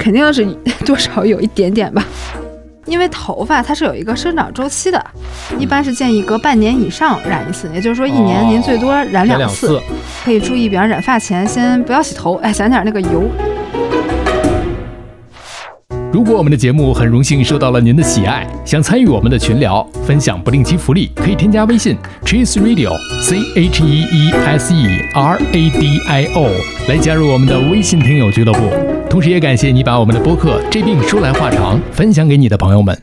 [0.00, 0.46] 肯定是
[0.86, 2.02] 多少有一点点吧。
[2.86, 5.04] 因为头发它是有一个生长周期的，
[5.58, 9.80] 一般是建议隔半年以上染一次，也就是说一年您最多染两次。
[10.24, 13.30] 可以注意，比方染发前先不要洗头，哎，撒点那个油。
[16.10, 22.90] 如果我们的节目很荣幸受到了您的喜爱，想参与我们的群聊，分享不定期福利，可以添加微信 Cheese Radio
[23.22, 26.50] C H E E S E R A D I O
[26.88, 28.89] 来加入我们的微信听友俱乐部。
[29.10, 32.96] 同时，也感谢你把我们的播客《这病说来话长》分享给你的朋友们。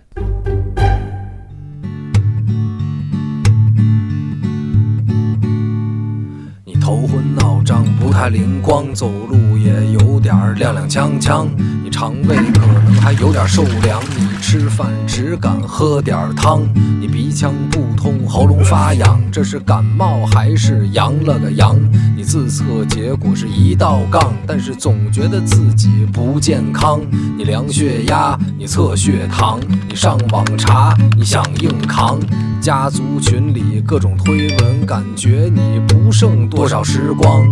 [6.63, 11.45] 你头昏脑胀，不太灵光，走路也有点踉踉跄跄。
[11.83, 16.61] 你肠胃可能还有点受凉，你吃饭只敢喝点汤，
[17.01, 21.77] 你鼻腔不通，喉咙发痒，这是感冒还是阳了个阳？
[22.27, 26.99] 自测结果是一道杠，但是总觉得自己不健康。
[27.37, 32.19] 你量血压，你测血糖，你上网查，你想硬扛。
[32.59, 37.47] 家族群里各种推文，感觉你不剩多少时光。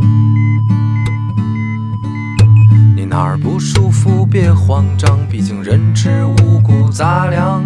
[2.97, 7.63] 你哪儿不舒服别慌张，毕竟人吃五谷杂粮。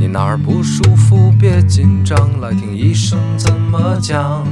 [0.00, 4.44] 你哪儿不舒服别紧张，来听医生怎么讲。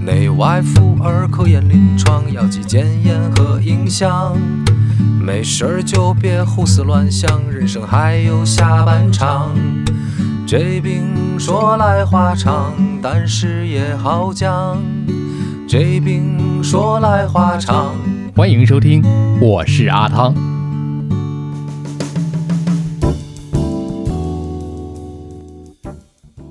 [0.00, 4.36] 内外妇儿科研临床，药剂检验和影像。
[5.20, 9.54] 没事儿就别胡思乱想，人生还有下半场。
[10.46, 14.82] 这病说来话长，但是也好讲。
[15.68, 17.92] 这病说来话长。
[18.34, 19.02] 欢迎收听，
[19.40, 20.47] 我是阿汤。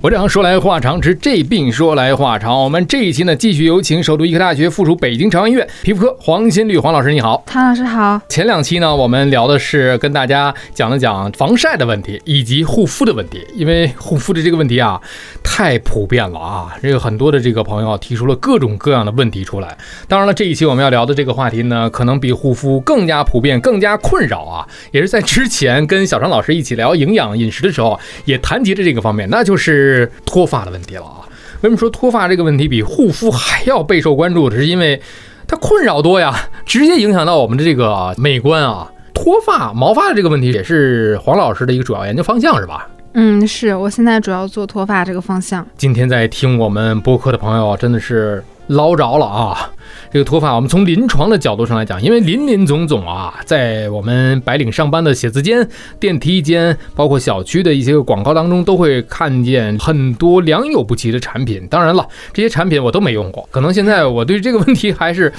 [0.08, 2.64] 我这样说来话长，是这病说来话长。
[2.64, 8.18] 我们这一期呢，继续有请首都医科大学附属北京朝阳医院皮肤科黄新绿黄老师，你好，唐老师好。
[8.26, 14.98] 前两期呢，我们聊的是跟大家讲了讲防晒的问题以及护肤的问题，因为护肤的这个问题啊，
[15.44, 19.76] 太普遍了啊，这个很多的这个朋友提出了各种各样的问题出来。
[20.08, 29.97] 当然了，这一期我们要聊的这个话题呢，可能比护肤更加普遍、更加困扰啊，也是在之前跟小张老师一起聊营养饮食的时候，也谈及了这个方面，那就是。
[29.98, 31.26] 是脱发的问题了啊？
[31.60, 34.50] 为什么说脱发这个问题比护肤还要备受关注？
[34.50, 35.00] 是因为
[35.46, 38.90] 它困扰多呀，直接影响到我们的这个美观啊。
[39.12, 42.88] 脱发、毛发的这个问题也是黄老师的一个主要研究方向，是吧？
[43.14, 45.66] 嗯，是我现在主要做脱发这个方向。
[45.76, 49.70] 今天在听我们播客的朋友真的是捞着了啊！
[50.10, 55.68] 这个脱发，我们从临床的角度上来讲，因为林林总总啊，在我们白领上班的写字间、
[55.98, 61.66] 电梯间，包括小区的一些广告当中，都会看见很多良莠不齐的产品。
[61.68, 65.32] 当然了，这些产品我都没用过，可能现在我对这个问题还是。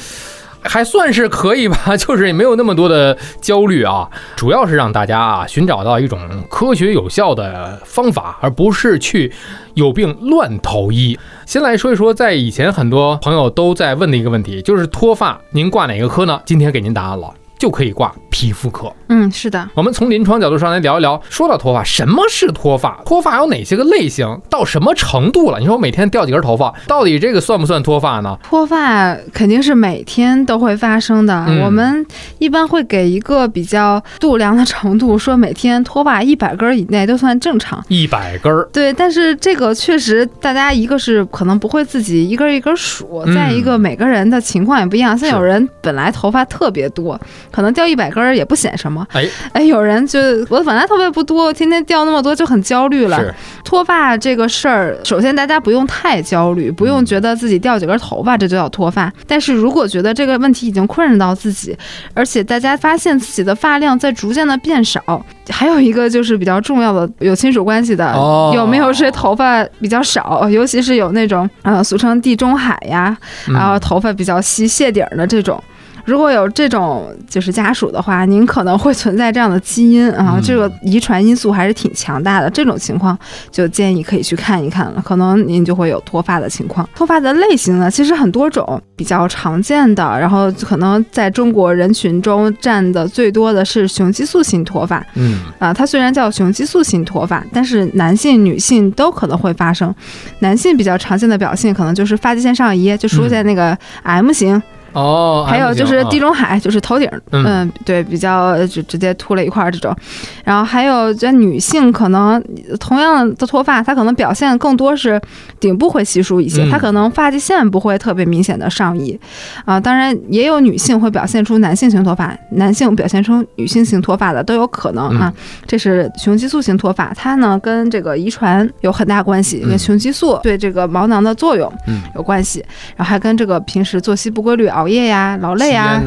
[0.61, 9.31] 还算是可以吧， 就是也没有那么多的焦虑啊，主要是让大家啊寻找到一种科学有效的方法，而不是去
[9.73, 11.17] 有病乱投医。
[11.45, 16.41] 先来说一说，在以前很多朋友都在问的一个问题，就是脱发，您挂哪个科呢？
[16.45, 17.33] 今天给您答案了。
[17.59, 18.91] 就可以挂皮肤科。
[19.09, 19.69] 嗯，是的。
[19.73, 21.21] 我们从临床角度上来聊一聊。
[21.29, 23.01] 说到脱发，什么是脱发？
[23.05, 24.39] 脱发有哪些个类型？
[24.49, 25.59] 到什么程度了？
[25.59, 28.37] 你说我每天掉几根头发，到底这个算不算脱发呢？
[28.43, 31.45] 脱发肯定是每天都会发生的。
[31.63, 32.05] 我们
[32.37, 37.83] 一般会给一个比较度量的程度，说每天脱发一百根以内都算正常。
[37.89, 38.69] 一百根儿。
[38.71, 45.17] 对，但是这个确实，大家一个是可能不会自己一根一根数，再一个每个人的情况也不一样。
[45.17, 47.19] 像有人本来头发特别多。
[47.51, 53.33] 可能掉一百根儿也不显什么，哎哎，有人就我本来头发不多，天天掉那么多就很焦虑了。
[53.63, 59.11] 脱发这个事儿，首先大家不用太焦虑，不用觉得自己掉几根头发这就叫脱发。
[59.27, 61.77] 但是如果觉得这个问题已经困扰到自己，
[62.13, 68.13] 而且大家发现自己的发量在逐渐的变少，还有一个就是比较重要的有亲属关系的，
[68.55, 73.15] 有没有谁头发比较少，尤其是有那种呃俗称地中海呀，
[73.47, 75.61] 然后头发比较稀谢顶的这种。
[76.09, 82.49] 如果有这种就是家属的话，您可能会存在这样的基因啊，这个遗传因素还是挺强大的。
[82.49, 83.17] 这种情况
[83.51, 86.89] 就建议可以去看一看了，可能您就会有脱发的情况。
[86.95, 95.05] 脱发的类型呢，其实很多种，比较常见的，然后可能在中国人群中占的最多的是雄激素性脱发。
[95.13, 99.93] 嗯啊，它虽然叫雄激素性脱发，但是男性、女性都可能会发生。
[100.39, 104.61] 男性比较常见的表现可能就是发际线上移，就出现那个 M 型。
[104.99, 109.95] 哦，还有就是地中海，就是头顶，嗯，对，比较就直接秃了一块这种。
[110.43, 112.41] 然后还有在女性可能
[112.79, 115.19] 同样的脱发，它可能表现更多是
[115.59, 119.19] 顶部会稀疏一些，它可能发际线不会特别明显的上移
[119.65, 119.79] 啊。
[119.79, 125.31] 当然也有女性会表现出男性型脱发，男性表现出女性型脱发的都有可能啊。
[125.67, 131.71] 这是雄激素型脱发，它呢跟这个遗传有很大关系，跟雄激素对这个毛囊的作用
[132.15, 132.63] 有关系，
[132.95, 134.69] 然后还跟这个平时作息不规律。
[134.69, 136.01] 熬夜呀，劳累呀，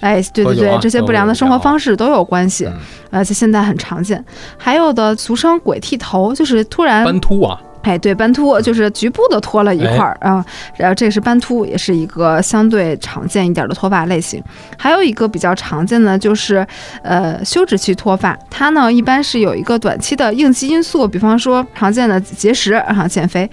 [0.00, 2.68] 哎，对对对，这些不良的生活方式都有关系，
[3.10, 4.22] 而且现在很常见。
[4.56, 7.58] 还有的俗称“鬼剃头”，就是突然斑秃啊。
[7.82, 10.44] 哎，对，斑秃就是局部的脱了一块儿啊，
[10.76, 14.42] 然后这是斑秃，也是一个相对常见一点的脱发类型。
[14.76, 16.66] 还有一个比较常见的就是，
[17.04, 23.48] 呃，休止期脱发，它呢一般是有一个短期的应激因素，比方说常见的节食啊、减肥，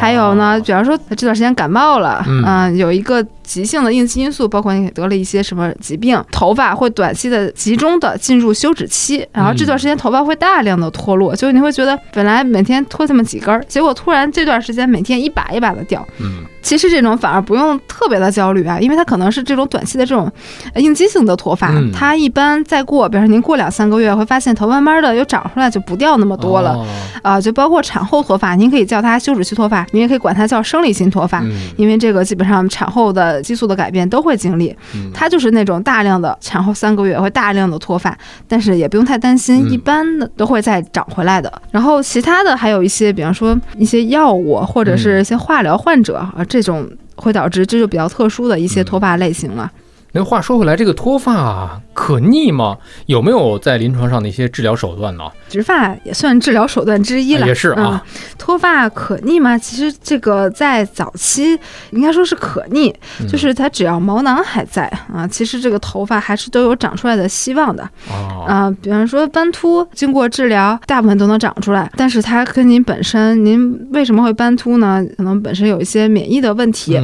[0.00, 13.64] 还有呢，比方说这段时间感冒了，嗯，有一个急性的应激因素，包括你得了一些什么疾病，头发会短期的集中的进入休止期，然后这段时间头发会大量的脱落，就你会觉得本来每天脱这么几根儿。
[13.68, 20.30] 结果突然这段时间每天一把一把的掉，嗯，其实这种反而不用特别的焦虑啊，因为它可能是这种短期的这种
[20.76, 26.84] 应激性的脱发，它一般再过，比如说您过两三个月会发现头慢慢的又长出来，就不掉那么多了
[27.22, 31.42] 啊，就包括产后脱发，您可以叫它休止期脱发，您也可以管它叫生理性脱发，
[31.76, 34.76] 因为这个基本上产后的激素的改变都会经历，
[35.12, 38.16] 它就是那种大量的产后三个月会大量的脱发，
[38.48, 41.52] 但是也不用太担心，一般的都会再长回来的。
[41.70, 43.58] 然后其他的还有一些，比方说。
[43.76, 49.70] 一些药物或者是一些化疗患者啊，这种会导致这就比较特殊的一些脱发类型了。
[50.16, 51.80] 那话说回来，这个脱发。
[51.92, 52.76] 可逆吗？
[53.06, 55.24] 有没有在临床上的一些治疗手段呢？
[55.48, 57.46] 植发也算治疗手段之一了。
[57.46, 58.04] 也是啊。
[58.36, 59.56] 脱发可逆吗？
[59.56, 61.58] 其实这个在早期
[61.90, 62.92] 应该说是可逆，
[63.28, 67.88] 就是它只要毛囊还在啊，其实这个头发还是都有长出来的希望的。
[68.08, 68.44] 哦。
[68.46, 71.90] 啊，比方说斑秃，经过治疗，大部分都能长出来。
[71.96, 75.04] 但是它跟您本身，您为什么会斑秃呢？
[75.16, 76.98] 可能本身有一些免疫的问题，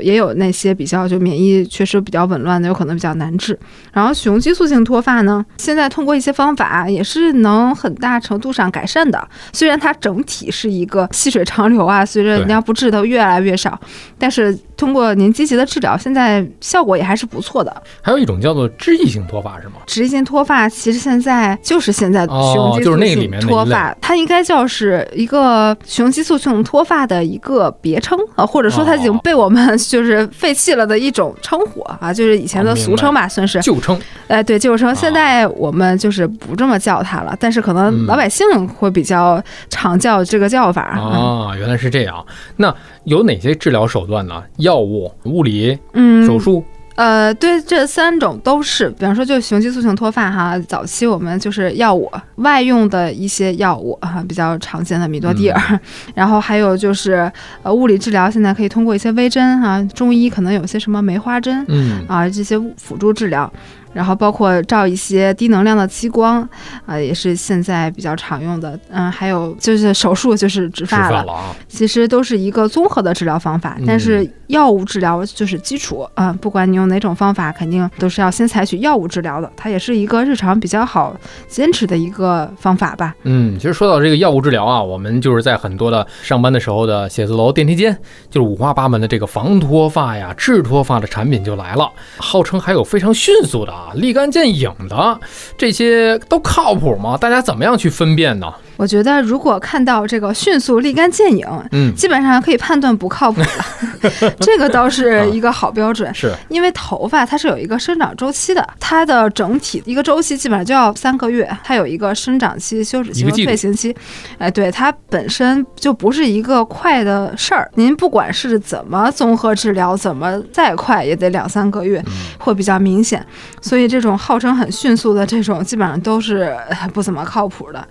[0.00, 3.58] 也有那些比较就免疫确实比较紊乱的，有可能比较难治。
[3.92, 9.28] 然后雄雄激素性脱发呢，现在通过一些方法也是能很大程度上改善的。
[9.52, 13.78] 虽然它整体是一个细水长流啊，随着你要不治它越来越少，
[14.18, 14.56] 但是。
[14.84, 17.74] 通过您积极的治疗，现在效果也还是不错的。
[18.02, 19.76] 还有一种叫做脂溢性脱发是吗？
[19.86, 33.98] 脂溢性脱发其实现在就是现在雄激素性脱发，它应该叫是一个雄激素性脱发的一个别称啊，或者说它已经被我们就是废弃了的一种称呼啊，就是以前的俗称吧，算是旧称。
[34.28, 34.94] 哎，对，旧称。
[34.94, 41.56] 现在我们就是不这么叫它了，但是可能老百姓会比较常叫这个叫法啊。
[41.56, 42.22] 原来是这样，
[42.56, 44.42] 那有哪些治疗手段呢？
[44.58, 46.62] 药物、物理、嗯，手术，
[46.96, 48.88] 呃，对，这三种都是。
[48.90, 55.80] 比方说，就雄激素性脱发哈，早期我们就是药物，外用的一些药物哈，比较常见的米诺地尔，
[56.14, 57.30] 然后还有就是
[57.62, 63.52] 呃，物理治疗，现在可以通过一些微针哈，中医可能有些什么梅花针，嗯啊，这些辅助治疗。
[63.94, 66.46] 然后包括照一些低能量的激光，
[66.84, 68.78] 啊，也是现在比较常用的。
[68.90, 71.24] 嗯，还有就是手术，就是植发了。
[71.68, 76.36] 其实都是一个综合的治疗方法，但是药物治疗就是基础啊。
[76.40, 79.50] 不管你用哪种方法，肯定都是要先采取药物治疗的。
[79.56, 83.14] 它也是一个日常比较好坚持的一个方法吧。
[83.22, 87.96] 嗯，其实说到这个药物治疗啊，我们就是在很多的上班的时候的写字楼电梯间，
[88.28, 93.72] 就是五花八门的这个防脱发呀、治脱发的产品就来了，号称还有非常迅速的。
[93.83, 95.20] 啊，立竿见影的
[95.58, 97.16] 这些都靠谱吗？
[97.16, 98.52] 大家怎么样去分辨呢？
[98.76, 104.32] 我觉得，如果看到这个迅速立竿见影，嗯，基本上可以判断不靠谱了。
[104.40, 113.94] 这个倒是一个好标准，是因为头发它是有一个生长周期的，它的整体一个周期基本上就要三个月，它有一个生长期、休止期和退行期。
[114.38, 117.70] 哎，对，它本身就不是一个快的事儿。
[117.74, 122.02] 您不管是怎么综合治疗，怎么再快也得两三个月，
[122.38, 123.24] 会比较明显。
[123.62, 126.54] 所以这种号称很迅速的这种，基本上都是
[126.92, 127.86] 不怎么靠谱的。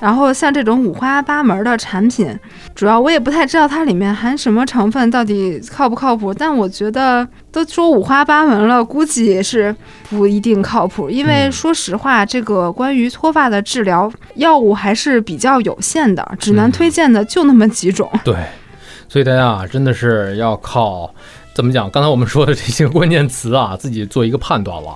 [0.00, 2.38] 然后像这种五花八门的产品，
[2.74, 6.34] 主要我也不太知道它里面含什么成分，到底靠不靠谱。
[6.34, 9.74] 但我觉得都说五花八门了，估计也是
[10.10, 11.08] 不一定靠谱。
[11.08, 18.10] 因为说实话，这个关于脱发的治疗药物还是比较有限的，只能推荐的就那么几种。
[18.24, 18.34] 对，
[19.08, 21.14] 所以大家啊，真的是要靠
[21.54, 21.88] 怎么讲？
[21.90, 24.88] 刚才我们说的这些关键词啊，自己做一个判断了。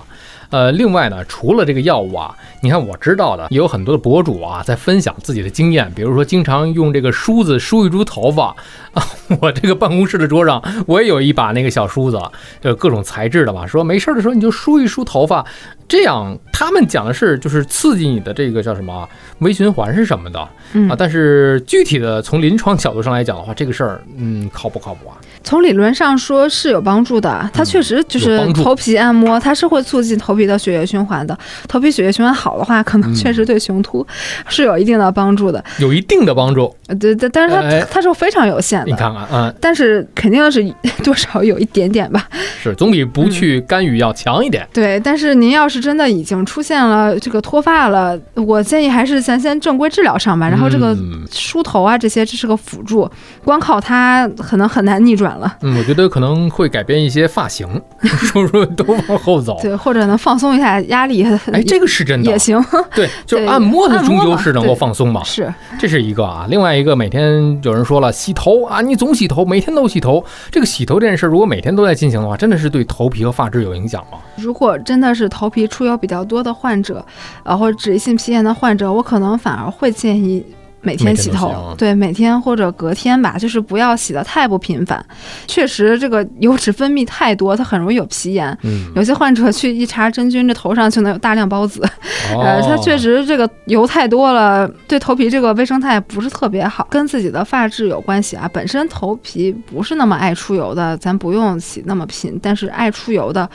[0.49, 8.55] 呃，另外呢，除了这个药物啊，你看我知道的也有很多的博主啊，在分享自己的经验，比如说经常用这个梳子梳一梳头发
[8.93, 9.03] 啊。
[9.41, 12.19] 我这个办公室的桌上，我也有一把那个小梳子，
[12.61, 13.67] 就各种材质的嘛。
[13.67, 15.45] 说没事的时候你就梳一梳头发，
[15.89, 19.07] 这样他们讲的是就是刺激你的这个叫什么
[19.39, 20.95] 微循环是什么的啊？
[20.97, 25.17] 但是具体的从临床角度上来讲的话，这个事儿嗯靠不靠谱啊？
[25.43, 31.37] 从理论上说是有帮助的，它确实就是头皮按摩，它是会促进头皮的血液循环的。
[31.67, 34.05] 头皮血液循环好的话，可能确实对雄秃
[34.47, 36.71] 是有一定的帮助的，有一定的帮助。
[36.99, 38.85] 对对，但是它它是非常有限的。
[38.85, 40.63] 你看看，嗯，但是肯定是
[41.03, 42.27] 多少有一点点吧。
[42.61, 44.67] 是，总比不去干预要强一点。
[44.71, 50.47] 对，但是您要是真的已经出现了这个脱发了，我建议还是咱先正规治疗上吧。
[50.49, 50.95] 然后这个
[51.31, 53.09] 梳头啊这些，这是个辅助，
[53.43, 55.57] 光靠它可能很难逆转了。
[55.61, 57.67] 嗯，我觉得可能会改变一些发型，
[58.01, 59.57] 是不是都往后走？
[59.61, 61.23] 对，或者能放松一下压力。
[61.51, 62.63] 哎，这个是真的也行。
[62.95, 65.23] 对， 就是按摩，它终究是能够放松嘛。
[65.23, 66.45] 是，这是一个啊。
[66.49, 70.23] 另外一个，每天有人说了，洗头啊，你总洗头，每天都洗头。
[70.51, 74.17] 这个洗头这件事，如果每天都在进行的话，真的是对头皮和发质有影响吗？
[74.35, 77.05] 如果真的是头皮出油比较多的患者，
[77.43, 80.45] 啊，或者脂溢性皮炎的患者，我可能反而会建议。
[80.81, 85.05] 每天洗头，对，每天或者隔天吧，就是不要洗的太不频繁。
[85.45, 88.57] 确实，这个油脂分泌太多，它很容易有皮炎。
[88.63, 91.85] 嗯，有些患者去一查真菌，这头上就能有大量孢子。
[92.33, 98.49] 呃，它确实这个油太多了，对头皮这个微生态不是特别好，跟自己的发质有关系啊。
[98.53, 103.49] 本身头皮不是那么爱出油的，咱不用洗那么频，但是爱出油的。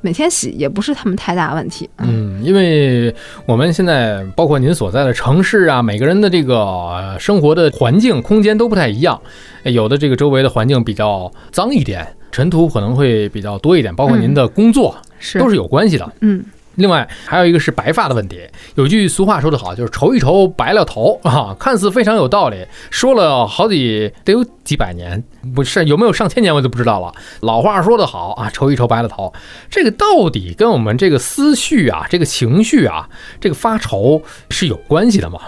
[0.00, 1.88] 每天洗也不是他们太大问题。
[1.98, 3.14] 嗯，因为
[3.46, 9.20] 我们现在包括您所在的城市啊，每个人的这个生活的环境空间都不太一样，
[9.64, 14.96] 有的这个周围的环境比较脏一点，尘土可能会比较多一点，包括您的工作
[15.38, 16.12] 都是有关系的。
[16.20, 16.44] 嗯。
[16.78, 18.40] 另外还有一个是白发的问题，
[18.76, 25.22] 有句俗话说得好，就是愁一愁白了头啊，看似非常有道理，说了好几得有几百年，
[25.54, 27.12] 不是有没有上千年我就不知道了。
[27.40, 29.32] 老话说得好啊，愁一愁白了头，
[29.68, 33.08] 这个到底跟我们这个思绪啊，这个情绪啊，
[33.40, 35.40] 这个发愁是有关系的吗？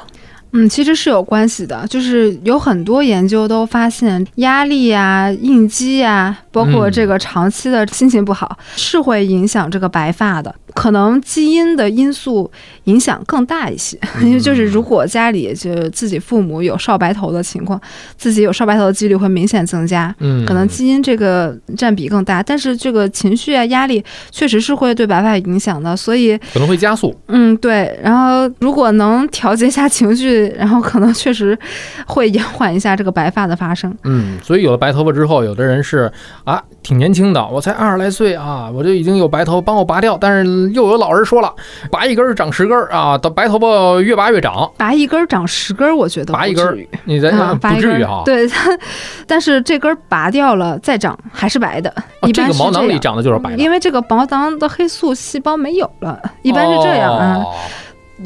[0.53, 10.53] 嗯，其实是有关系的，就是有很多研究都发现，压力呀、应激呀，包括这个长期的心情不好，是会影响这个白发的。
[10.75, 12.51] 可能基因的因素
[12.85, 17.81] 影响更大一些，因为 就是如果家里就自己父母有少白头的情况，
[18.17, 20.15] 自己有少白头的几率会明显增加。
[20.19, 27.15] 嗯，可能基因这个占比更大，但是这个情绪啊、压力确实是会对白发影响的，所以可能会加速。
[27.29, 27.99] 嗯，对。
[28.03, 31.59] 然后如果能调节一下情绪，然后可能确实
[32.07, 33.95] 会延缓一下这个白发的发生。
[34.05, 36.11] 嗯，所以有了白头发之后，有的人是
[36.45, 40.60] 啊，挺年轻的，我才二十来岁啊，我就已经有白头，帮我拔掉，但是。
[40.69, 41.53] 又有老人说了，
[41.91, 44.71] 拔一根长十根啊，到白头发越拔越长。
[44.77, 48.23] 拔一根长十根，我觉得拔一根，你在不至于哈。
[48.25, 48.49] 对，
[49.27, 51.93] 但是这根拔掉了再长还是白的。
[52.33, 57.45] 这个毛囊里长的就是白的，因为这个毛囊的黑素细胞没有了，一般是这样啊。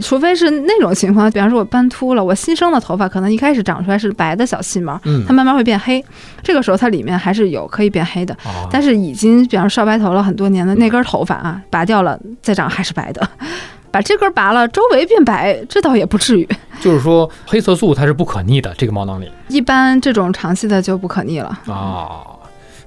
[0.00, 6.04] 除非是那种情况，比方说我斑秃了，我新生的头发可能一开始长出来是白的小细毛，它慢慢会变黑，
[6.42, 8.36] 这个时候它里面还是有可以变黑的。
[8.70, 13.28] 但是已经比方说少白头了很多年的那根头发啊，拔掉了再长还是白的，
[13.90, 16.48] 把这根拔了，周围变白，这倒也不至于。
[16.80, 22.20] 就是说黑色素它是不可逆的，这个毛囊里一般这种长期的就不可逆了啊，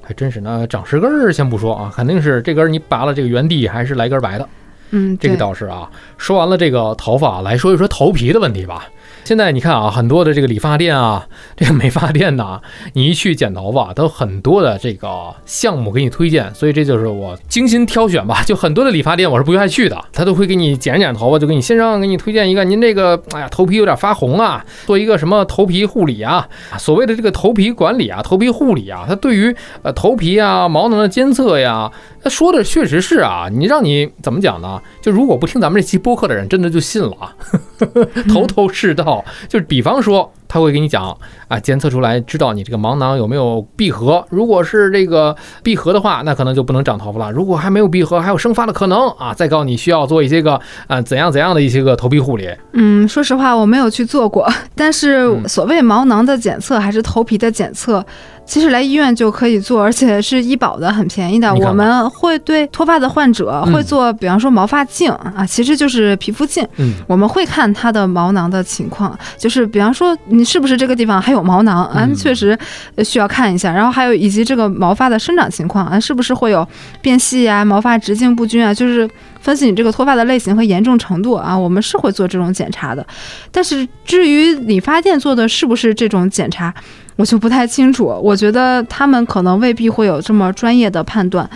[0.03, 0.41] 还真是。
[0.41, 4.47] 那长十根儿先不说啊，肯定是这根你拔了，这个原地还是来根白的。
[4.91, 5.89] 嗯，这个倒是啊。
[6.17, 8.87] 说完了这个头发，来说一说头皮的问题吧。
[9.27, 12.61] 现在你看啊，很多的这个理发店啊， 这个美发店呐，
[12.93, 18.41] 你一去剪头发，都很多的这个项目给你推荐，所以这就是我精心挑选吧。
[18.47, 26.47] 就很多的理发店我是不愿意去的，他都会给你剪剪头发，就给你先生给你推荐一个，您这个哎呀头皮有点发红啊，做一个什么头皮护理啊，
[26.79, 31.91] 所谓的这个头皮管理啊，头皮护理啊，它对于呃头皮啊毛囊的监测呀，
[32.23, 34.81] 他说的确实是啊，你让你怎么讲呢？
[35.01, 37.35] 就如果不听咱们这期播客的人，真的就信了啊，
[38.31, 39.16] 头头是道。
[39.47, 41.15] 就是比方说，他会给你讲
[41.47, 44.25] 啊，监测出来知道你这个毛囊有没有闭合。
[44.29, 47.31] 如果是这个闭合的话，那可能就不能长头发了。
[47.31, 52.49] 如果还没有闭合，还有生发的可能啊，再告诉你需要做一些个啊怎样怎样的一些个头皮护理。
[52.73, 58.05] 嗯，说实话我没有去做过，但是所谓毛囊的检测还是头皮的检测。
[58.45, 61.53] 其实来医院就可以做，而且是医保的，很便宜的。
[61.53, 66.65] 我们会对脱发的患者会做，比方说毛发镜啊，其实就是皮肤镜。
[66.77, 72.57] 嗯，我们会看他的毛囊的情况，就是比方说你是不是这个地方还有毛囊啊，确实
[73.03, 73.73] 需要看一下。
[73.73, 76.67] 然后还有以及这个毛发的生长情况啊，是不是会有
[77.01, 79.09] 变细啊，毛发直径不均啊，就是
[79.41, 83.05] 分析你这个脱发的类型和严重程度啊，我们是会做这种检查的。
[83.51, 86.73] 但是至于理发店做的是不是这种检查？
[87.15, 91.49] 我就不太清楚，我觉得他们可能未必会有这么专业的判断，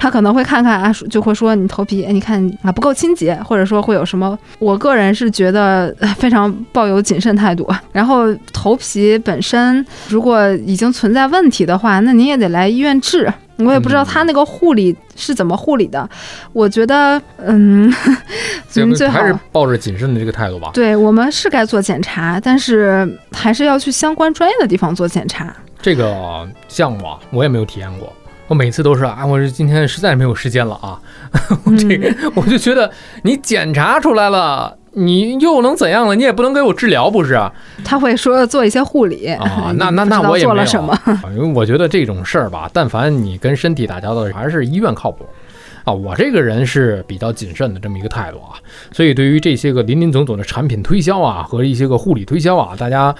[0.00, 4.36] 他可能会看看啊，就会说你头皮，你看啊不够清洁，或者说会有什么。
[4.58, 7.68] 我个人是觉得非常抱有谨慎态度。
[7.92, 13.30] 然后头皮本身如果已经存在问题的话，那你也得来医院治。
[13.60, 16.08] 我也不知道他那个护理是怎么护理的，
[16.54, 17.92] 我觉得，嗯，
[18.66, 20.70] 最好还是抱着谨慎的这个态度吧。
[20.72, 25.54] 对我们是该做检查，但是还是要去相关专业的地方做检查。
[25.82, 28.10] 这个项目啊，我也没有体验过，
[28.50, 30.98] 我每次都是啊，我是今天实在没有时间了啊，
[31.78, 32.90] 这个 我就觉得
[33.22, 34.76] 你检查出来了。
[34.94, 36.16] 你又能怎样了？
[36.16, 37.40] 你也不能给我治疗，不是？
[37.84, 40.98] 他会说做一些护理啊，那那那我也做了什么？
[41.32, 45.24] 因为我觉得这种事儿吧，但凡你跟身体打交道，还是医院靠谱
[45.84, 45.92] 啊。
[45.92, 48.58] 我这个人是比较谨慎的这么一个态度啊，
[48.90, 53.14] 所以对于这些个林林总总的产品推销啊和一些个护理推销啊，大家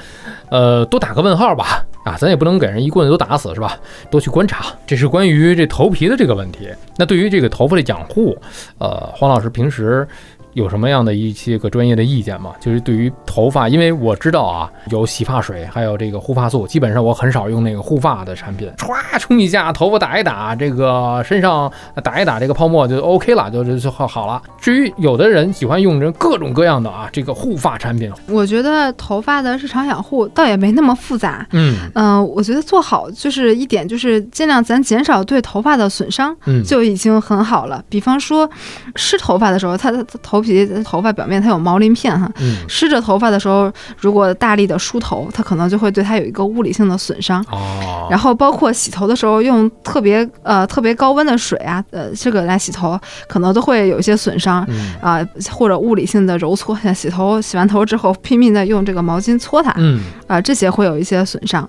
[0.51, 3.79] 呃多打个问号吧啊，咱也不能给人一棍子都打死是吧？
[4.11, 4.67] 多去观察。
[4.87, 6.69] 这是关于这头皮的这个问题。
[6.97, 8.37] 那对于这个头发的养护，
[8.79, 10.07] 呃，黄老师平时。
[10.55, 12.53] 有什么样的一些个专业的意见吗？
[12.61, 21.71] 就是对于头发，因为我知道啊，有洗发水，还有这个护发素，基本上我很少用那个护发的产品，歘冲一下，头发打一打，这个身上
[22.03, 24.43] 打一打这个泡沫就 OK 了，就就就好好了。
[24.59, 31.47] 至于有的人喜欢用这各种各样的啊，这个护发产品，我觉得头发的日常养护倒也没那么复杂。
[31.53, 37.85] 嗯嗯，我觉得做好就是一点，就是尽量咱减少对头发的损伤，嗯，就已经很好了。
[37.89, 38.51] 比方说
[38.97, 40.40] 湿头发的时候，它的头。
[40.41, 42.31] 头皮、头发表面它有毛鳞片哈，
[42.67, 47.45] 湿着头发的时候，如果大力的梳头，它可能就会对它有一个物理性的损伤。
[47.51, 54.67] 哦，然后包括洗头的时候用特别呃特别高温的水啊，呃这个来洗头，可能都会有一些损伤
[55.01, 55.21] 啊，
[55.53, 61.69] 或者物理性的揉搓，像洗头洗完头之后拼命的用这个毛巾搓它，嗯啊这些会有一些损伤。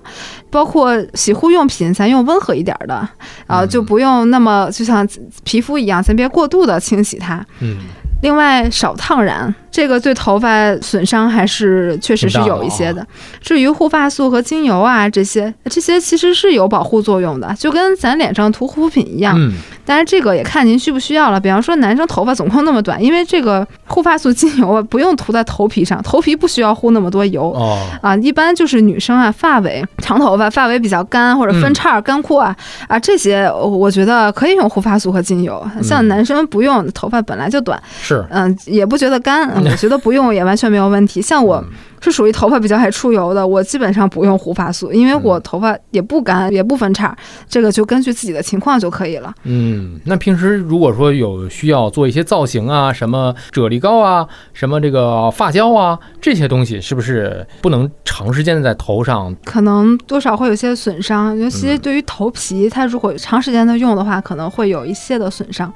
[0.50, 3.08] 包括洗护用品，咱用温和一点的
[3.46, 5.06] 啊，就不用那么就像
[5.44, 7.44] 皮肤一样，咱别过度的清洗它。
[7.60, 7.78] 嗯。
[8.22, 9.54] 另外，少烫染。
[9.70, 13.06] 这个对头发损伤还是确实是有一些的。
[13.40, 19.34] 至于护发素和精油啊，这些这些其实是有保护作用的，就跟咱脸上涂护肤品一样。
[19.38, 19.54] 嗯。
[19.84, 21.40] 但是这个也看您需不需要了。
[21.40, 27.50] 比方说，男生头发总共那么短，因为这个护发素、精油啊，不用涂在头皮上，头皮不需要护那么多油。
[27.52, 27.78] 哦。
[28.00, 32.54] 啊，一般就是女生啊，发尾长头发，发尾比较干或者分叉、干枯啊
[32.88, 35.64] 啊这些，我觉得可以用护发素和精油。
[35.82, 37.82] 像男生不用，头发本来就短。
[38.00, 38.24] 是。
[38.30, 39.48] 嗯，也不觉得干。
[39.64, 41.62] 我觉得不用也完全没有问题，像我。
[42.02, 47.16] 是属于头发比较爱出油的，我基本上不用护发素，因为我头发也不干，也不分叉，
[47.48, 49.32] 这个就根据自己的情况就可以了。
[49.44, 59.34] 嗯，那平时如果说有需要做一些造型啊，什么啫喱膏啊，什么这个发胶啊，这些东西是不是不能长时间的在头上？
[59.44, 65.72] 可能多少会有些损伤，尤其对于头皮，它如果长时间的用的话，可能会有一些的损伤。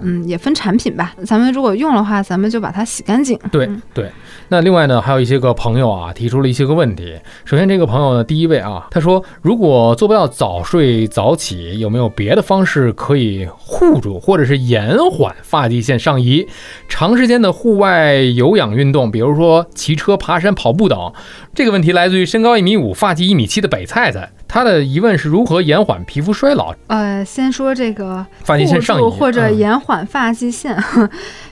[0.00, 1.14] 嗯，也分产品吧。
[1.24, 3.38] 咱们如果用的话，咱们就把它洗干净。
[3.52, 4.10] 对对。
[4.48, 7.20] 那另外呢，还有一些个朋友啊，提出了一些个问题。
[7.44, 16.48] 首先，这个朋友呢，第一位啊，他说，如果做不到早睡早起，有没有别的方式可以护住或者是延缓发际线上移？
[16.88, 21.12] 长时间的户外有氧运动，比如说骑车、爬山、跑步等。
[21.54, 24.32] 这个问题来自于身高一米五、发际一米七的北菜菜。
[24.48, 26.74] 他的疑问是如何延缓皮肤衰老？
[26.86, 30.76] 呃，先说这个发际线上移或者延缓发际线。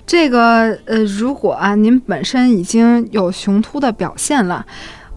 [0.08, 4.64] 这个呃，如果啊您本身已经有雄秃的表现了，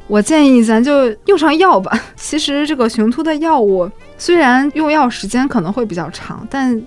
[0.07, 1.97] 我建议咱就用上药吧。
[2.17, 6.79] 其实这个雄秃的药物虽然用药时间可能会比较长，但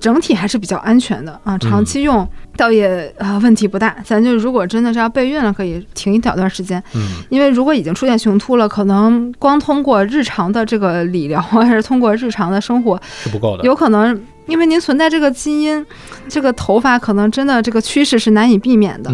[0.00, 2.24] 整体还是比较安全的啊，长期用
[2.56, 3.96] 倒也啊问题不大。
[4.04, 6.80] 咱就如果真的是要备孕了，可以停一小段时间。
[6.94, 14.16] 嗯，因为如果已经出现雄秃了，可能光通过日常的这个理疗， 还是通过日常的生活是不够的，有可能。
[14.46, 15.84] 因为您存在这个基因，
[16.28, 19.10] 这个头发可能真的这个趋势是难以避免的。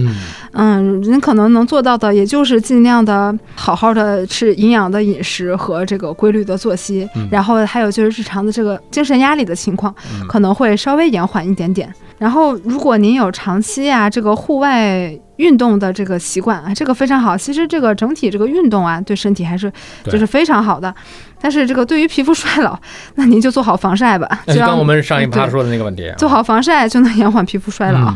[0.53, 9.95] 嗯，您可能能做到的，也就是尽量的好好的吃营养的饮食和这个规律的作息，然后还有就是日常的这个精神压力的情况，
[10.29, 11.93] 可能会稍微延缓一点点。
[12.19, 17.37] 然后，如果您有长期啊这个户外运动的这个习惯啊，这个非常好。
[17.37, 19.73] 其实这个整体这个运动啊，对身体还是
[20.05, 20.95] 就是非常好的。
[21.43, 22.79] 但是这个对于皮肤衰老，
[23.17, 24.27] 那您就做好防晒吧。
[24.47, 28.15] 就刚我们上一趴说的那个问题，做好防晒就能延缓皮肤衰老。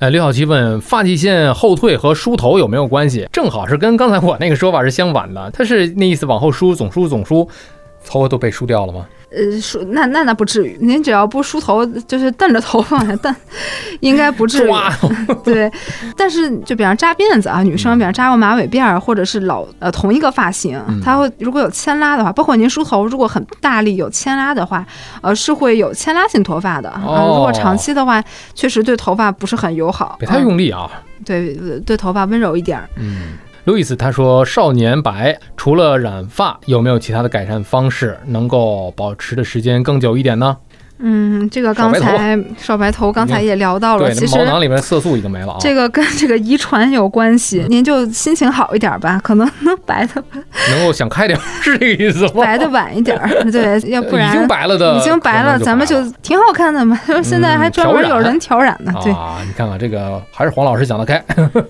[0.00, 3.28] 呃，刘小七问发际线后退和梳头有没有关系？
[3.30, 5.50] 正好是跟刚才我那个说法是相反的。
[5.52, 7.48] 他是那意思，往后梳，总梳总梳，
[8.04, 9.06] 头发都被梳掉了吗？
[9.36, 13.34] 呃，梳那那那不至于，您只要不梳头，就是瞪着头发瞪，
[14.00, 14.72] 应该不至于。
[15.42, 15.70] 对，
[16.16, 24.86] 但是就比方扎辫子啊，女生比方扎过马尾辫儿，或者是老呃同一个发型，它会如果有牵拉的话，包括您梳头如果很大力有牵拉的话，
[25.20, 27.02] 呃是会有牵拉性脱发的啊。
[27.04, 28.22] 如果长期的话，
[28.54, 30.16] 确实对头发不是很友好。
[30.18, 30.90] 别太用力啊。
[31.24, 31.54] 对
[31.86, 32.80] 对，头发温柔一点。
[32.96, 33.38] 嗯。
[33.64, 40.54] 路易斯他说：“少年白除了染发，有没有其他的改善方式能够保持的时间更久一点呢？”
[40.98, 44.10] 嗯，这个刚才少白头，刚才也聊到了。
[44.12, 45.56] 其实毛囊里面的色素已经没了啊。
[45.60, 50.22] 这个跟这个遗传有关系，您就心情好一点吧，可能能白的。
[50.70, 52.42] 能够想开点，是这个意思吗？
[52.42, 53.18] 白的晚一点，
[53.50, 56.98] 对，要不然已经白了的，已经白了，咱们就挺好看的嘛。
[57.22, 58.92] 现在还专门有人调染呢。
[59.02, 61.22] 对啊，你看看这个，还是黄老师讲得开。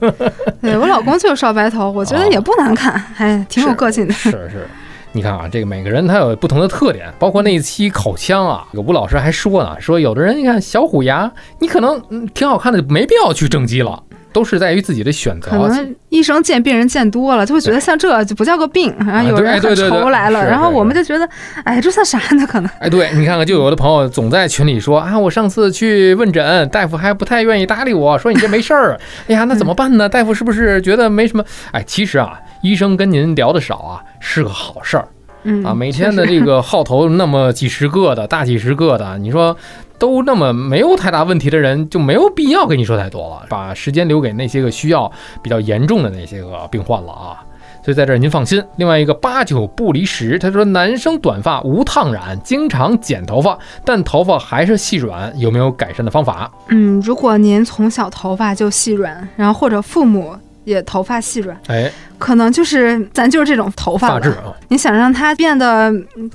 [0.61, 4.13] 对我老公就是少白头，我觉得也不难看，还 挺有个性的。
[4.13, 4.69] 是是。
[5.17, 15.53] 你看啊，这个每个人他有不同的特点，包括那一期口腔啊，有吴老师还说呢，说有的人你看小虎牙，你可能嗯挺好看的，没必要去正畸了，都是在于自己的选择。
[15.53, 21.29] 可能医生见病人见多了，就会觉得像这就不叫个病，然后有人很愁来了，然后我们就觉得，
[21.63, 22.45] 哎，这算啥呢？
[22.45, 22.69] 可能。
[22.81, 28.99] 哎，对你看看，就有的朋友总在群里说啊，我上次去问诊，大夫还不太愿意搭理我，说你这没事儿。
[29.29, 30.09] 哎呀，那怎么办呢？
[30.09, 31.45] 大夫是不是觉得没什么？
[31.71, 32.41] 哎，其实啊。
[32.65, 35.07] 医生跟您聊的少啊，是个好事儿，
[35.43, 39.55] 嗯啊，每天的这个号头那么几十个的 大几十个的，你说
[39.99, 47.45] 都那么没有太大问题的人，就没有必要跟你说太多了，把时间留给那些个需要比较严重的那些个病患了啊。
[47.85, 48.65] 所以在这儿您放心。
[48.77, 56.51] 另外一个八九不离十，他说男生短发无烫染，经常剪头发，但头发还是细软，有没有改善的方法？
[56.69, 60.35] 嗯，如果您从小头发就细软，然后或者父母。
[60.65, 64.53] 也头发细软，哎，可能就是咱就是这种头发质啊。
[64.69, 65.93] 你想让它变得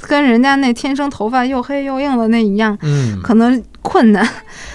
[0.07, 4.27] 跟人家那天生头发又黑又硬的那一样，嗯，可能困难。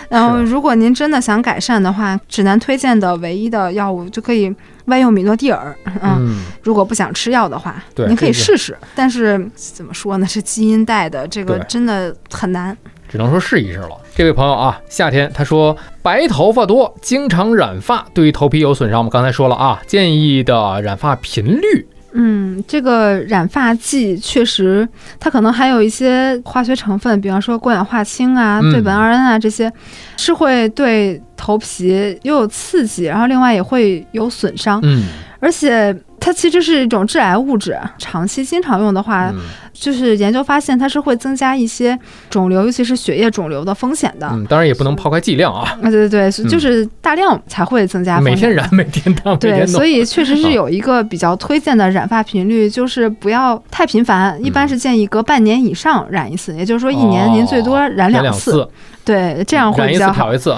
[0.09, 4.55] 然后，如果您真的想改善的话，指南推荐的唯一的药物就可以
[4.87, 5.75] 外用米诺地尔。
[6.03, 8.77] 嗯，如果不想吃药的话，您可以试试。
[8.95, 10.27] 但是怎么说呢？
[10.27, 12.77] 是基因带的，这个真的很难。
[13.09, 13.91] 只能说试一试了。
[14.17, 18.99] 这位朋友啊，夏天他说白头发多，经常染发，对于头皮有损伤。
[18.99, 21.85] 我们刚才说了啊，建议的染发频率。
[22.13, 29.69] 嗯，这个染发剂确实，它可能还有一些化学成分，比方说过氧化氢啊、对苯二胺啊这些，
[30.17, 34.79] 是会对头皮又有刺激，然后另外也会有损伤。
[34.85, 35.07] 嗯，
[35.41, 35.93] 而且。
[36.25, 39.31] 它其实是一种致癌物质，长期经常用的话，
[39.75, 41.99] 就是研究发现它是会增加一些
[42.31, 44.27] 肿瘤，尤其是血液肿瘤的风险的。
[44.33, 45.77] 嗯，当然也不能抛开剂量啊。
[45.83, 48.19] 啊，对对对，就是大量才会增加。
[48.23, 58.67] 每天染，每天烫，对，所以确实是有一个比较推荐的染发频率，就是不要太频繁，一般是建议隔半年以上染一次，也就是说一年您最多染两次。
[59.05, 60.35] 对，这样会比较好。
[60.35, 60.55] 一次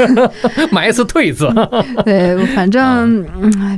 [0.72, 1.48] 买一次退一次。
[2.04, 3.24] 对，反正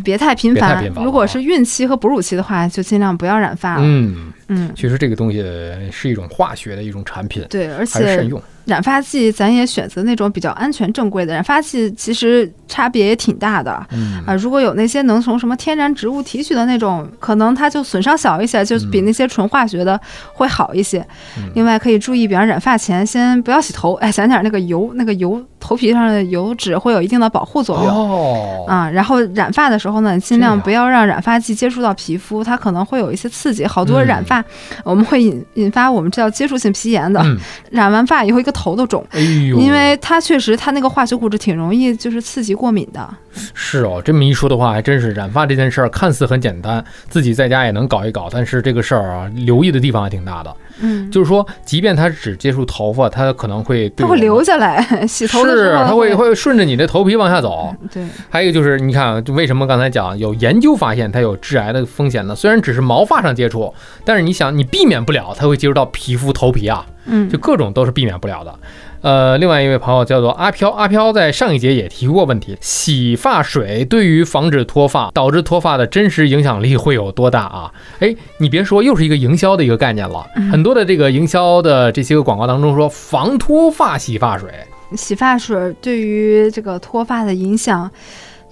[0.04, 0.84] 别太频繁。
[0.96, 3.82] 如果是孕期和哺乳期的话，就尽量不要染发了。
[3.84, 5.44] 嗯嗯，其实这个东西
[5.90, 7.44] 是一种化学的一种产品。
[7.50, 8.40] 对，而且慎用。
[8.66, 13.86] 染发剂咱也选择那种比较安全正规的染发剂，其实差别也挺大的。
[13.92, 19.98] 嗯啊，如果有那些能从什么天然植物提取的那种，可能它就损伤小一些，就比那些纯化学的
[20.34, 21.06] 会好一些。
[21.54, 27.86] 另外可以注意，比方染发前先不要洗头，哎，想点那个油，那个油头皮上的油脂会有一定的保护作用。
[27.86, 33.64] 哦啊，然后染发的时候呢，尽量不要让染发剂接触到皮肤，它可能会有一些刺激。
[33.64, 34.44] 好多染发
[34.82, 37.24] 我们会引引发我们叫接触性皮炎的，
[37.70, 38.55] 染完发以后一个。
[38.56, 43.06] 头都肿，哎呦，因为它确实，它那个化学物质挺容易就是刺激过敏的。
[43.52, 50.56] 是哦，这么一说的话，还真是染发这件事儿看似很简单，自己在家也能搞一搞，但是这个事儿啊，留意的地方还挺大的。
[50.80, 57.74] 嗯，就是说，即便它只接触头发，它可能会它会留下来，洗头的时候它会会顺着你的头皮往下走。
[57.92, 62.34] 对，还有就是，你看，为什么刚才讲有研究发现它有致癌的风险呢？
[62.34, 63.72] 虽然只是毛发上接触，
[64.04, 66.86] 但是你想，你避免不了它会接触到皮肤、头皮啊。
[67.06, 68.58] 嗯，就各种都是避免不了的。
[69.02, 77.72] 呃，另外一位朋友叫做阿飘，阿飘在上一节也提过问题：洗发水对于防止脱发导致脱发的真实影响力会有多大啊？
[78.00, 80.26] 哎，你别说，又是一个营销的一个概念了。
[80.50, 84.50] 很多的这个营销的这些个广告当中说防脱发洗发水，
[84.96, 87.88] 洗发水对于这个脱发的影响。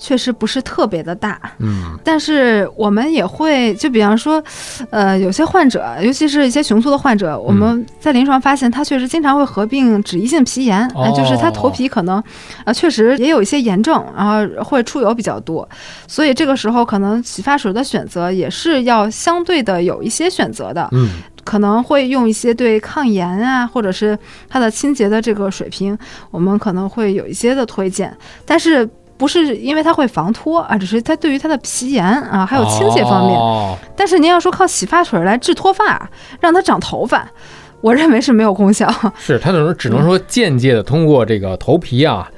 [0.04, 4.42] 确实不是特别的大，嗯，但是我们也会，就比方说，
[4.90, 10.86] 呃，有些患者，尤其是一些雄秃的患者，我们在临床发现他确实经常会合并脂溢性皮炎，
[11.16, 12.22] 就是他头皮可能，
[12.66, 15.66] 呃，确实也有一些炎症，然后会出油比较多，
[16.06, 21.08] 所以这个时候可能洗发水的选择也是要相对的有一些选择的，嗯，
[21.44, 24.18] 可能会用一些对抗炎啊，或者是
[24.50, 25.96] 它的清洁的这个水平，
[26.30, 28.14] 我们可能会有一些的推荐，
[28.44, 28.86] 但是。
[29.16, 33.78] 不是因为它会防脱啊，只是它对于它的皮炎啊，还有清洁方面。
[33.96, 36.08] 但是您要说靠洗发水来治脱发，
[36.40, 37.26] 让它长头发，
[37.80, 38.92] 我认为是没有功效。
[39.16, 42.28] 是它只能只能说间接的通过这个头皮啊，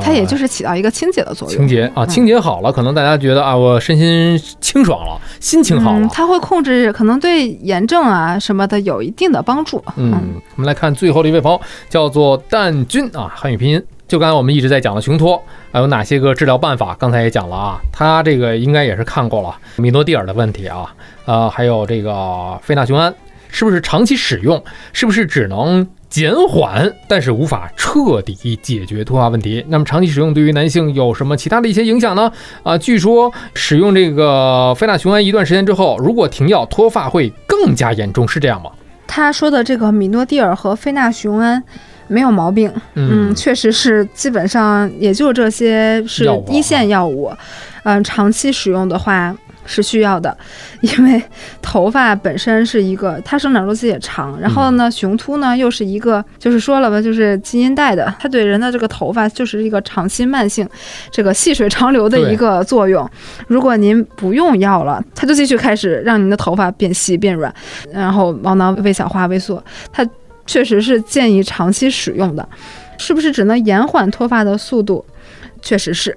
[0.00, 1.58] 它也就是起到一个清洁的作用。
[1.58, 6.08] 清洁啊，清洁好了，可能大家觉得啊，我身心清爽了，心情好了。
[6.12, 9.82] 它会控制，可能对炎症啊什么的有一定的帮助。
[9.96, 10.12] 嗯，
[10.54, 13.82] 我们来看最后的一位朋友，叫做蛋君啊，汉语拼音。
[14.10, 16.96] 就刚才我们一直在讲的雄脱，还有哪些个治疗办法？
[16.98, 20.92] 刚才也讲了啊，他这个应该也是看过了米诺地尔的问题啊，
[21.26, 23.14] 呃，还有这个非那雄胺，
[23.50, 24.60] 是不是长期使用，
[24.92, 29.64] 是不是只能减缓，但是无法彻底解决脱发问题？
[29.68, 32.32] 那么长期使用对于男性有什么其他的一些影响呢？
[32.64, 38.72] 啊，据说使用这个非那雄胺一段时间之后，如果停药，脱发会更加严重，是这样吗？
[39.06, 41.62] 他说的这个米诺地尔和非那雄胺。
[42.10, 47.32] 没有毛病，嗯，确实是，基本上也就这些是一线药物，
[47.84, 49.32] 嗯，长期使用的话
[49.64, 50.36] 是需要的，
[50.82, 51.22] 因为
[51.62, 60.68] 头发本身是一个，它生长周期也长，然后呢，雄秃呢又是一个，就是说了吧，就是基因带的，它对人的这个头发就是一个长期慢性，
[61.12, 63.08] 这个细水长流的一个作用。
[63.46, 67.54] 如果您不用药了，它就继续开始让您的头发变细变软，
[67.92, 70.04] 然后毛囊微小化萎缩，它。
[70.50, 72.48] 确实是建议长期使用的，
[72.98, 75.04] 是不是只能延缓脱发的速度？
[75.62, 76.14] 确实是，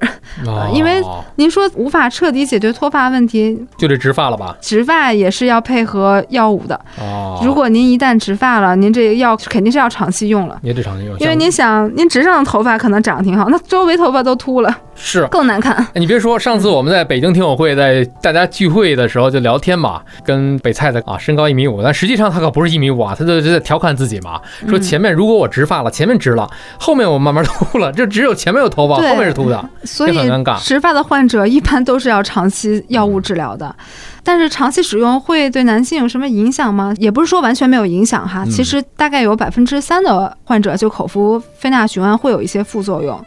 [0.74, 1.02] 因为
[1.36, 4.56] 您说无法彻底解决脱发问题，就得植发了吧？
[4.62, 6.80] 植发也是要配合药物的。
[7.00, 10.58] 哦，如果您一旦植发了，您这个药肯定是要长期用了。
[10.64, 15.86] 也得长期用，因为您想，您植上的头发可能长得挺好，那周围头发都秃了，是更难看。
[15.96, 29.33] 你别说，上次我们在北京听友会，在大家聚会的时候就聊天嘛，跟北菜的啊，身高一米五，但实际上他可不是一米五啊，他就在调侃自己嘛，说前面如果我植发了，前面植了，后面我慢慢秃了，就只有前面有头发，后面是。
[29.84, 30.30] 所以
[30.62, 33.76] 植发的患者一般都是要长期药物治疗的，
[34.24, 36.94] 但是长期使用会对男性有什么影响吗？
[36.98, 43.24] 也不是说完全没有影响哈，其实大概有百分之三的患者就口服非那雄胺会有一些副作用。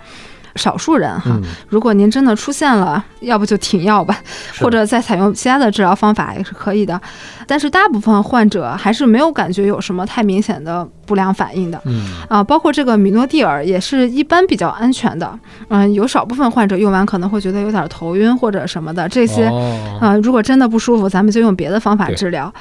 [0.56, 1.38] 少数人哈，
[1.68, 4.18] 如果您真的出现了，要不就停药吧，
[4.58, 6.98] 或者再采用其他的治疗方法也是可以的。
[7.46, 11.80] 但是大部分患者还是没有感觉有什么太明显的不良反应的。
[11.84, 15.38] 嗯啊，包括这个米诺地尔也是一般比较安全的。
[15.68, 19.44] 嗯，有少部分患者用完可能会觉得有点头晕或者什么的，这些
[20.00, 22.52] 啊，如果真的不舒服，咱们就用别的方法治疗。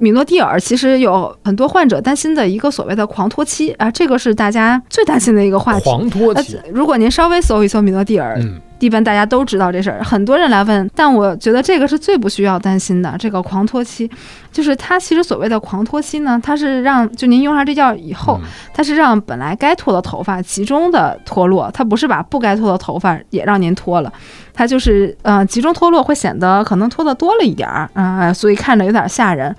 [0.00, 5.84] 米诺地尔其实有很多患者担心的一个所谓的狂脱期啊，这个是大家最担心的一个话题。
[5.84, 8.40] 狂脱期，如果您稍微搜一搜米诺地尔。
[8.86, 13.14] 一般大家都知道这事儿，很多人来问，但我觉得这个是最不需要担心的。
[13.16, 14.10] 这个狂脱期，
[14.50, 18.40] 就是它其实所谓的狂脱期呢，它是让就您用上这药以后，
[18.74, 24.12] 它是让本来该脱的头发集中的脱落，它不是把不该脱的头发也让您脱了，
[24.52, 29.54] 它就是呃集中脱落会显得可能脱的多了一点儿啊，所以看着有点吓人，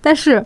[0.00, 0.44] 但是。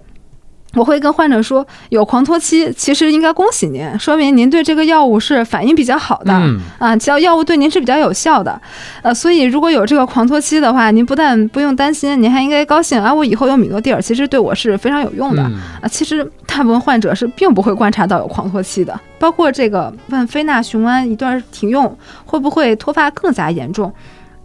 [0.75, 6.33] 我会跟患者说，有狂脱期，其实应该恭喜您，说明您对这个药物是反应比较好的
[6.79, 8.61] 啊，只要药物对您是比较有效的，
[9.03, 15.43] 呃，所以如果有这个狂脱期的话，您不但不用担心，您还应该高兴啊，我以后有米诺地尔，其实对我是非常有用的
[15.81, 15.89] 啊。
[15.89, 23.93] 其实大部分患者是并不会观察到有狂脱期的，包括这个问非那雄胺一段停用会不会脱发更加严重。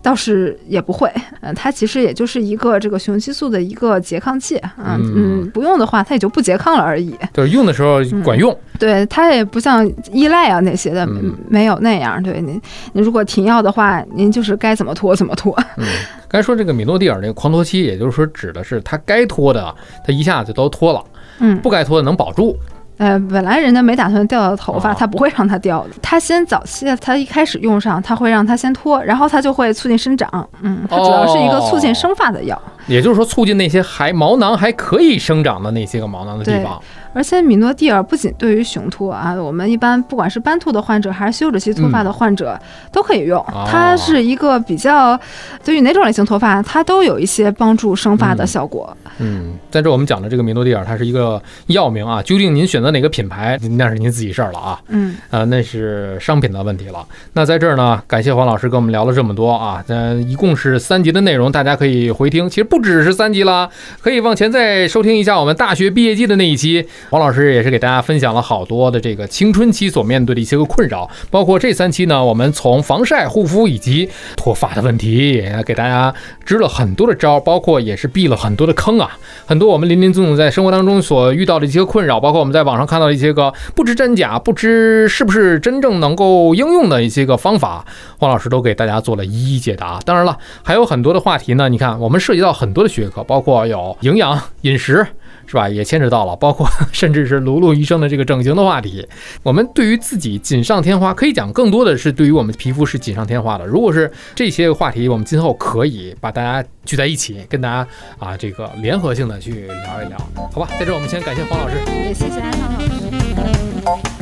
[0.02, 7.14] 倒是也不会，嗯，它其实也就是一个这个雄激素的一个拮抗剂，嗯嗯，不用的话它也就不拮抗了而已。
[7.34, 11.08] 就是用的时候管用，对它也不像依赖啊那些的，
[11.50, 12.22] 没有那样。
[12.24, 12.62] 对您，
[12.94, 15.54] 您如果停药的话，您就是该怎么拖怎么拖。
[15.78, 15.86] 嗯，
[16.28, 21.04] 该说这个米诺地尔那个狂脱期，也就是说指的是它该脱的，它一下子都脱了，
[21.40, 22.58] 嗯，不该脱的能保住。
[23.00, 25.92] 呃，本来人家没打算掉的头发，他不会让它掉的。
[26.02, 30.30] 他先早期，他一开始用上，他会让它先脱，然后它就会促进生长。
[30.62, 32.62] 嗯，它主要是一个促进生发的药。
[32.90, 36.82] 也就是说，促进那些还毛囊还可以生长的那些个毛囊的地方。
[37.12, 42.58] 而且米诺地尔不仅对于雄秃啊，我们一般不管是斑秃的患者还是休止期脱发的患者
[42.92, 43.44] 都可以用。
[43.66, 45.20] 它是一个比较
[45.64, 48.96] 对于哪种类型脱发，它都有一些帮助生发的效果。
[49.18, 52.22] 嗯，在这我们讲的这个米诺地尔，它是一个药名啊。
[52.22, 54.80] 究竟您选择哪个品牌，那是您自己事儿了啊。
[54.90, 57.04] 嗯，呃，那是商品的问题了。
[57.34, 59.84] 那在这儿呢，感谢黄老师跟我们聊了这么多啊。
[59.88, 62.48] 嗯，一共是三集的内容，大家可以回听。
[62.48, 66.88] 其实不不只是三集了，可以往前再收听一下我们大学毕业季的那一期。
[67.10, 76.14] 黄老师也是给大家分享了好多的这个青春期所面对的一些个困扰，包括这三期呢，我们从防晒、护肤以及脱发的问题，也给大家
[76.46, 79.18] 支了很多的招，包括也是避了很多的坑啊。
[79.46, 87.86] 很多我们林林总总在生活当中所遇到的一些困扰，包括我们在网上看到的一些个不知真假、不知是不是真正能够应用的一些个方法，
[88.20, 90.00] 黄老师都给大家做了一一解答。
[90.06, 95.06] 当然了，还有很多的话题呢，你看我们涉及到很很多的学科，包括有营养、饮食。
[95.50, 95.68] 是吧？
[95.68, 99.04] 也牵扯到了，包括 甚至是卢卢医生的这个整形的话题。
[99.42, 103.66] 我们对于自己锦上添花，可以讲更多的是对于我们皮肤是锦上添花的。
[103.66, 107.88] 如果是这些话题，我们今后可以把大家聚在一起，跟大家
[108.20, 110.20] 啊这个联合性的去聊一聊，
[110.54, 110.70] 好吧？
[110.80, 114.19] 在这我们先感谢黄老师，也谢谢安康老师。